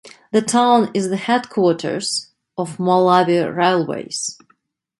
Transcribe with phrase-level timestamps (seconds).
[0.31, 4.35] The town is the headquarters of Malawi Railways.